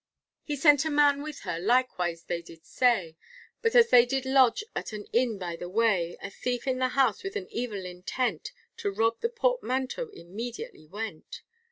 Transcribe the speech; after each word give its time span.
He 0.41 0.55
sent 0.55 0.83
a 0.83 0.89
man 0.89 1.21
with 1.21 1.41
her, 1.41 1.59
likewise 1.59 2.23
they 2.23 2.41
did 2.41 2.65
say, 2.65 3.17
But 3.61 3.75
as 3.75 3.91
they 3.91 4.03
did 4.03 4.25
lodge 4.25 4.63
at 4.75 4.93
an 4.93 5.05
inn 5.13 5.37
by 5.37 5.55
the 5.55 5.69
way, 5.69 6.17
A 6.23 6.31
thief 6.31 6.65
in 6.65 6.79
the 6.79 6.87
house 6.97 7.21
with 7.23 7.35
an 7.35 7.47
evil 7.51 7.85
intent, 7.85 8.51
To 8.77 8.89
rob 8.89 9.19
the 9.21 9.29
portmanteau 9.29 10.09
immediately 10.11 10.87
went. 10.87 11.43